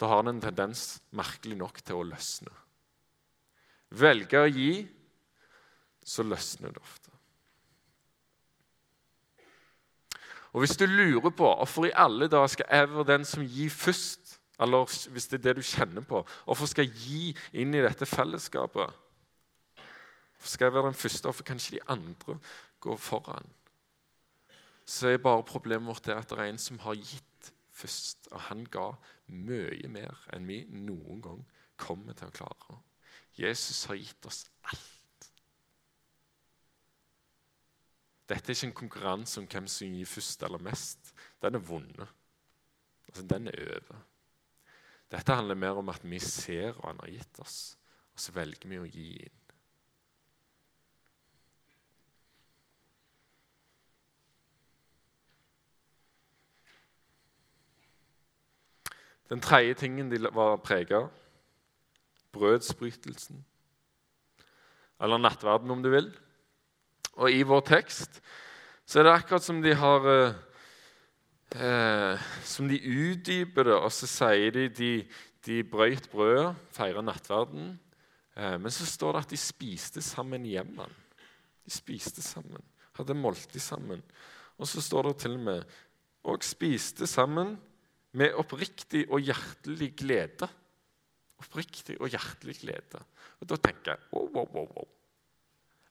[0.01, 2.53] Da har den en tendens, merkelig nok, til å løsne.
[3.97, 4.71] Velger å gi,
[6.05, 7.13] så løsner det ofte.
[10.53, 13.69] Og Hvis du lurer på hvorfor i alle dager skal jeg være den som gir
[13.69, 14.26] først,
[14.59, 16.23] eller hvis det er det du kjenner på.
[16.45, 18.95] Hvorfor skal jeg gi inn i dette fellesskapet?
[20.37, 21.25] Hvorfor skal jeg være den første?
[21.25, 22.39] Hvorfor kan ikke de andre
[22.79, 23.53] gå foran?
[24.85, 28.27] Så er bare problemet vårt at det er en som har gitt først.
[28.31, 28.89] Og han ga
[29.27, 31.41] mye mer enn vi noen gang
[31.77, 32.81] kommer til å klare.
[33.37, 35.29] Jesus har gitt oss alt.
[38.27, 41.13] Dette er ikke en konkurranse om hvem som gir først eller mest.
[41.41, 42.09] Den er vunnet.
[43.07, 44.01] Altså, den er over.
[45.11, 47.57] Dette handler mer om at vi ser hva han har gitt oss,
[48.11, 49.37] og så velger vi å gi inn.
[59.27, 61.07] Den tredje tingen de var prega av,
[62.31, 63.41] brødsbrytelsen.
[65.03, 66.07] Eller nattverden, om du vil.
[67.17, 68.21] Og i vår tekst
[68.87, 70.37] så er det akkurat som de har eh,
[71.55, 74.91] eh, Som de utdyper det, og så sier de de,
[75.47, 77.75] de brøyt brødet, feira nattverden.
[78.35, 80.87] Eh, men så står det at de spiste sammen hjemme.
[81.67, 82.63] De spiste sammen,
[82.97, 84.03] hadde måltid sammen.
[84.57, 85.77] Og så står det til og med
[86.27, 87.55] og spiste sammen
[88.17, 90.49] med oppriktig og hjertelig glede.
[91.37, 93.01] Oppriktig og hjertelig glede.
[93.39, 94.87] Og Da tenker jeg wow, wow, wow, wow.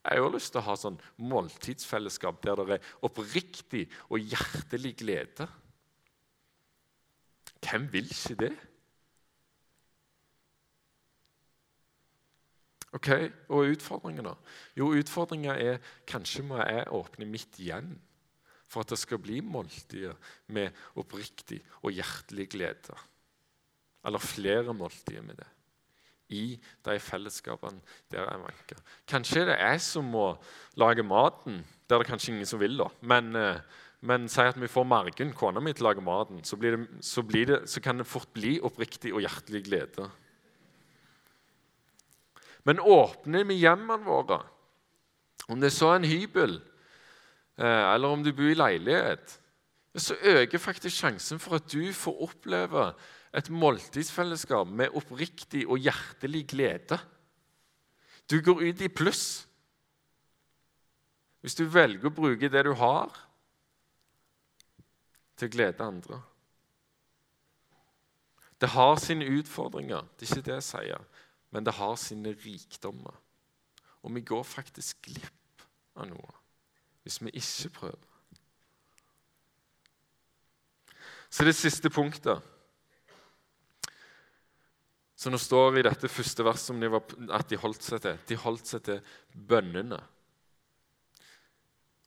[0.03, 5.47] Jeg har lyst til å ha sånn måltidsfellesskap der det er oppriktig og hjertelig glede.
[7.63, 8.53] Hvem vil ikke det?
[12.95, 13.09] Ok,
[13.49, 14.33] Og utfordringen, da?
[14.77, 17.91] Jo, utfordringa er kanskje må jeg åpne mitt hjem
[18.67, 20.15] for at det skal bli måltider
[20.55, 22.95] med oppriktig og hjertelig glede.
[24.07, 25.49] Eller flere måltider med det.
[26.29, 27.79] I de fellesskapene
[28.11, 28.79] der jeg vanker.
[29.07, 30.29] Kanskje det er jeg som må
[30.75, 31.61] lage maten.
[31.87, 32.89] Det er det kanskje ingen som vil, da.
[33.01, 33.59] Men, eh,
[34.01, 36.43] men si at vi får Margunn, kona mi, til å lage maten.
[36.43, 40.09] Så, det, så, det, så kan det fort bli oppriktig og hjertelig glede.
[42.67, 44.41] Men åpner vi hjemmene våre,
[45.47, 46.59] om det er så en hybel
[47.57, 49.39] Eh, eller om du bor i leilighet,
[49.97, 52.91] så øker faktisk sjansen for at du får oppleve
[53.37, 56.97] et måltidsfellesskap med oppriktig og hjertelig glede.
[58.29, 59.27] Du går ut i pluss
[61.45, 63.13] hvis du velger å bruke det du har,
[65.37, 66.17] til å glede andre.
[68.57, 71.05] Det har sine utfordringer, det er ikke det jeg sier,
[71.53, 73.15] men det har sine rikdommer.
[74.01, 75.63] Og vi går faktisk glipp
[75.95, 76.35] av noe
[77.05, 78.07] hvis vi ikke prøver.
[81.29, 82.41] Så det siste punktet
[85.17, 86.83] som nå står i dette første verset
[87.33, 88.19] at de holdt seg til.
[88.29, 89.97] De holdt seg til bønnene.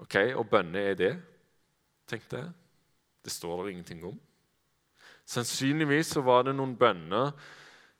[0.00, 1.14] Ok, Og bønner er det,
[2.08, 2.52] tenkte jeg.
[3.24, 4.14] Det står det ingenting om.
[5.28, 7.34] Sannsynligvis så var det noen bønner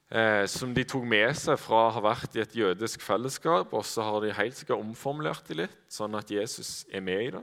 [0.09, 3.85] eh, som de tok med seg fra å ha vært i et jødisk fellesskap, og
[3.87, 7.43] så har de helt sikkert omformulert det litt, sånn at Jesus er med i det.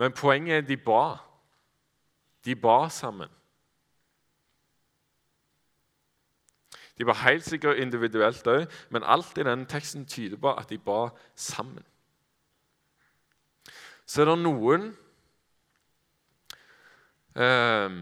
[0.00, 1.16] Men poenget er de ba.
[2.44, 3.32] De ba sammen.
[6.98, 10.78] De var helt sikkert individuelt òg, men alt i denne teksten tyder på at de
[10.78, 11.82] ba sammen.
[14.06, 14.90] Så er det noen
[17.34, 17.96] eh,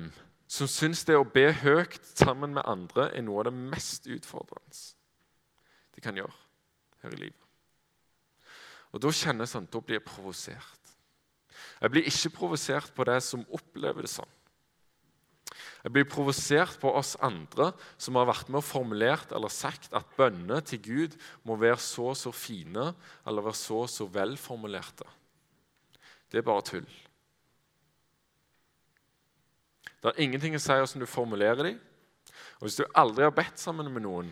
[0.52, 4.82] som syns det å be høyt sammen med andre er noe av det mest utfordrende
[5.92, 6.34] de kan gjøre
[7.04, 7.38] her i livet.
[8.92, 10.92] Og Da kjenner jeg sånn, da blir jeg provosert.
[11.80, 14.28] Jeg blir ikke provosert på det som opplever det sånn.
[15.82, 20.14] Jeg blir provosert på oss andre som har vært med og formulert eller sagt at
[20.18, 21.16] bønner til Gud
[21.48, 22.92] må være så og så fine
[23.26, 25.08] eller være så og så velformulerte.
[26.30, 26.86] Det er bare tull.
[30.02, 31.82] Det har ingenting å si hvordan du formulerer dem.
[32.58, 34.30] Og hvis du aldri har bedt sammen med noen,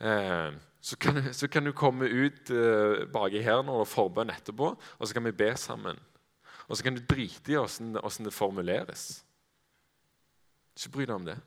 [0.00, 4.32] eh, så, kan, så, kan, du komme ut eh, baki her når du har forbønn
[4.32, 6.00] etterpå, og så kan vi be sammen.
[6.68, 9.10] Og så kan du drite i hvordan det formuleres.
[10.78, 11.38] Ikke bry deg om det.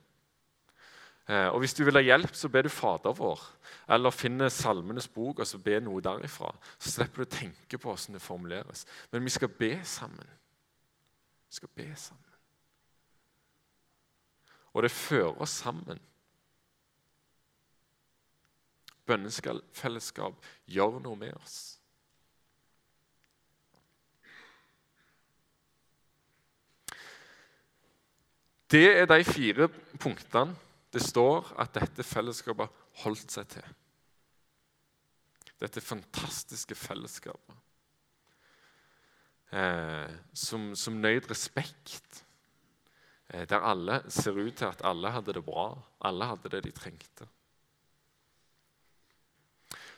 [1.31, 3.39] Eh, og Hvis du vil ha hjelp, så ber du Fader vår.
[3.89, 6.51] Eller finne Salmenes bok og så be noe derifra.
[6.77, 8.85] Så slipper du å tenke på hvordan det formuleres.
[9.11, 10.27] Men vi skal be sammen.
[11.47, 12.27] Vi skal be sammen.
[14.73, 15.99] Og det fører oss sammen.
[19.05, 21.70] Bønnefellesskap gjør noe med oss.
[28.71, 29.67] Det er de fire
[29.99, 30.55] punktene
[30.91, 32.71] det står at dette fellesskapet
[33.03, 33.67] holdt seg til.
[35.61, 37.55] Dette fantastiske fellesskapet
[39.55, 42.23] eh, som, som nøyd respekt
[43.33, 45.77] Eh, der alle ser ut til at alle hadde det bra.
[46.01, 47.27] Alle hadde det de trengte.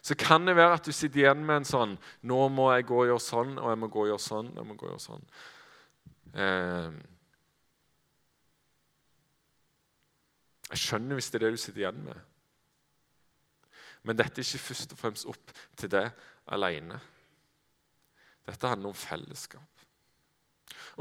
[0.02, 2.98] Så kan det være at du sitter igjen med en sånn 'Nå må jeg gå
[3.02, 5.08] og gjøre sånn, og jeg må gå og gjøre sånn.' jeg må gå og gjøre
[5.08, 5.26] sånn.
[6.34, 6.92] Eh,
[10.74, 12.22] jeg skjønner hvis det er det du sitter igjen med.
[14.04, 16.10] Men dette er ikke først og fremst opp til deg
[16.52, 16.98] alene.
[18.44, 19.70] Dette handler om fellesskap.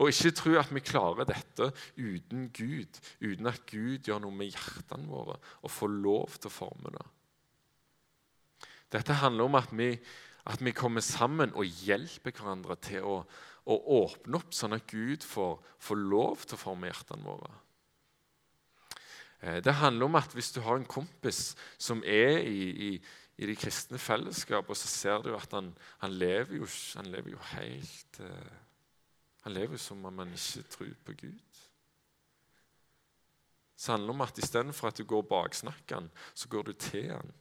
[0.01, 4.53] Og ikke tro at vi klarer dette uten Gud, uten at Gud gjør noe med
[4.53, 7.09] hjertene våre og får lov til å forme det.
[8.93, 9.91] Dette handler om at vi,
[10.53, 13.19] at vi kommer sammen og hjelper hverandre til å,
[13.65, 17.53] å åpne opp, sånn at Gud får, får lov til å forme hjertene våre.
[19.43, 22.91] Eh, det handler om at hvis du har en kompis som er i, i,
[23.39, 27.35] i de kristne fellesskap, og så ser du at han, han, lever, jo, han lever
[27.35, 28.53] jo helt eh,
[29.43, 31.63] han lever som om han ikke tror på Gud.
[33.77, 37.11] Så det handler om at istedenfor at du går baksnakker han, så går du til
[37.11, 37.33] han.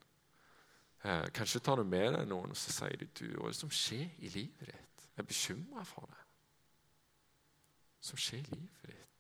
[1.04, 3.60] Eh, kanskje tar du med deg noen og så sier du, du, hva er det
[3.60, 5.06] som skjer i livet ditt.
[5.12, 6.26] Jeg er bekymra for det.
[8.02, 9.11] Som skjer i livet ditt?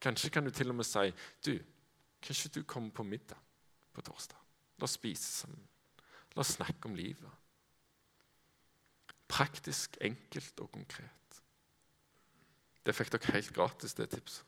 [0.00, 1.08] Kanskje kan du til og med si
[1.46, 1.56] du,
[2.22, 3.38] kanskje du kommer på middag
[3.96, 4.38] på torsdag.
[4.78, 5.62] La oss spise sammen.
[6.34, 7.30] La oss snakke om livet.
[9.28, 11.40] Praktisk, enkelt og konkret.
[12.86, 14.44] Det fikk dere helt gratis, det tipset.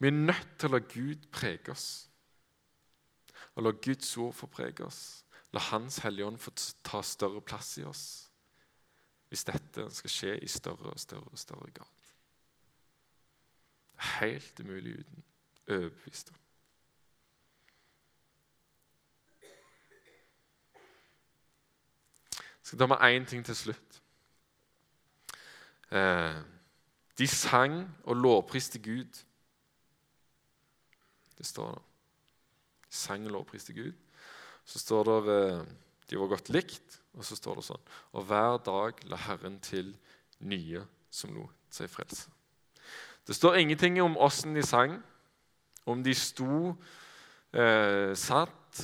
[0.00, 2.08] Vi er nødt til å la Gud prege oss.
[3.54, 5.26] Og la Guds ord få prege oss.
[5.52, 8.29] La Hans Hellige Ånd få ta større plass i oss.
[9.30, 11.96] Hvis dette skal skje i større og større og større grad.
[13.94, 15.24] Det er helt umulig uten
[15.70, 16.40] overbevist om.
[22.70, 23.96] skal ta med én ting til slutt.
[25.90, 26.36] Eh,
[27.18, 29.24] de sang og lovpriste Gud.
[31.38, 31.82] Det står der.
[32.86, 33.92] De sang og lovpriste Gud.
[34.64, 35.66] Så står det eh,
[36.10, 39.94] de var godt likt, og så står det sånn Og hver dag la Herren til
[40.40, 42.30] nye som lot seg frelse.
[43.26, 44.96] Det står ingenting om åssen de sang,
[45.86, 46.74] om de sto,
[47.52, 48.80] eh, satt,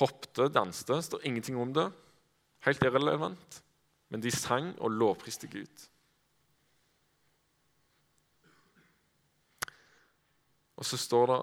[0.00, 0.92] hoppte, danste.
[0.92, 1.86] Det står ingenting om det.
[2.66, 3.62] Helt irrelevant.
[4.08, 5.86] Men de sang og lovpriste Gud.
[10.76, 11.40] Og så står det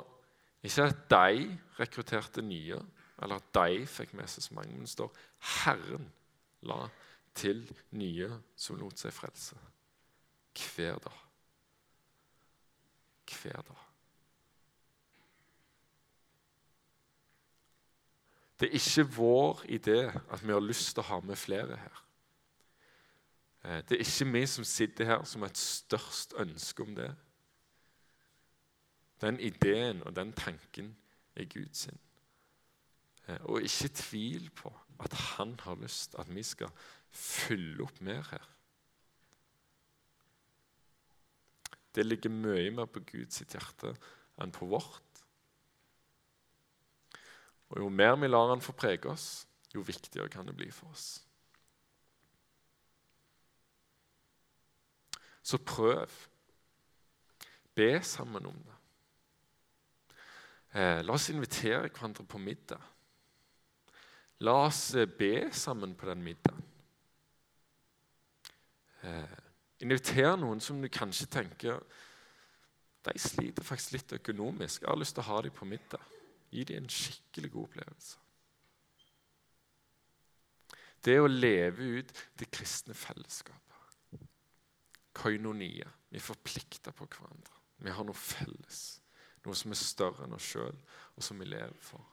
[0.70, 2.78] ikke at de rekrutterte nye,
[3.22, 5.10] eller at de fikk med seg så mange, men det står
[5.64, 6.06] Herren
[6.68, 6.88] la
[7.36, 7.64] til
[7.98, 9.58] nye som lot seg frelse.
[10.54, 11.20] Hver dag.
[13.34, 13.82] Hver dag.
[18.60, 20.00] Det er ikke vår idé
[20.32, 22.04] at vi har lyst til å ha med flere her.
[23.64, 27.10] Eh, det er ikke vi som sitter her som har et størst ønske om det.
[29.22, 30.94] Den ideen og den tanken
[31.36, 32.00] er Guds sin.
[33.28, 34.72] Eh, og ikke tvil på
[35.04, 36.72] at han har lyst at vi skal
[37.14, 38.50] fylle opp mer her.
[41.94, 43.94] Det ligger mye mer på Guds hjerte
[44.42, 45.24] enn på vårt.
[47.74, 50.94] Og Jo mer vi lar han få prege oss, jo viktigere kan det bli for
[50.94, 51.24] oss.
[55.44, 56.10] Så prøv.
[57.76, 58.76] Be sammen om det.
[60.74, 62.82] Eh, la oss invitere hverandre på middag.
[64.44, 66.64] La oss eh, be sammen på den middagen.
[69.04, 69.38] Eh,
[69.84, 71.80] inviter noen som du kanskje tenker
[73.04, 74.84] de sliter faktisk litt økonomisk.
[74.84, 76.04] Jeg har lyst til å ha dem på middag.
[76.54, 78.20] Gi dem en skikkelig god opplevelse.
[81.04, 84.22] Det å leve ut det kristne fellesskapet.
[85.20, 85.90] Koinonia.
[86.10, 87.60] Vi er forplikta på hverandre.
[87.84, 88.86] Vi har noe felles.
[89.44, 90.80] Noe som er større enn oss sjøl,
[91.18, 92.13] og som vi lever for.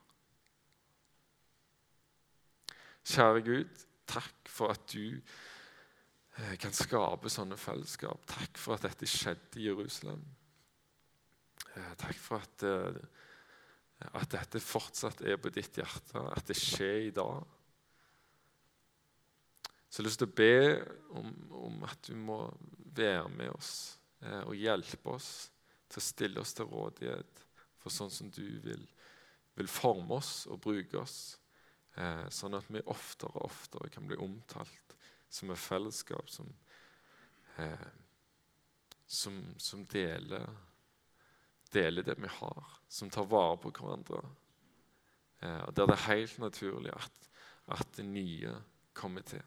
[3.07, 8.27] Kjære Gud, takk for at du eh, kan skape sånne fellesskap.
[8.29, 10.23] Takk for at dette skjedde i Jerusalem.
[11.77, 13.01] Eh, takk for at eh,
[14.17, 17.43] at dette fortsatt er på ditt hjerte, at det skjer i dag.
[19.91, 20.55] Så jeg har lyst til å be
[21.21, 21.35] om,
[21.67, 22.39] om at du må
[22.97, 23.75] være med oss
[24.47, 25.51] og hjelpe oss
[25.91, 27.45] til å stille oss til rådighet
[27.83, 28.83] for sånn som du vil,
[29.59, 31.35] vil forme oss og bruke oss.
[31.99, 34.95] Eh, sånn at vi oftere og oftere kan bli omtalt
[35.31, 36.51] som et fellesskap som,
[37.59, 37.89] eh,
[39.07, 40.47] som, som deler
[41.71, 44.25] deler det vi har, som tar vare på hverandre.
[45.41, 47.31] Eh, og Der det er helt naturlig at,
[47.67, 48.55] at det nye
[48.95, 49.43] kommer til.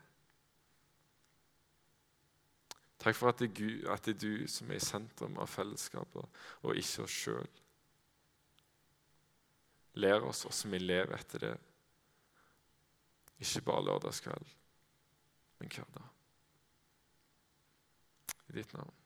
[3.03, 6.23] Takk for at det, Gud, at det er du som er i sentrum av fellesskapet,
[6.63, 7.49] og ikke oss sjøl.
[9.99, 11.57] Lær oss hvordan vi lever etter det.
[13.43, 14.51] Ikke bare lørdagskveld,
[15.59, 16.11] men hver dag.
[18.49, 19.02] I ditt navn.